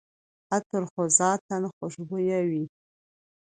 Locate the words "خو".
0.91-1.01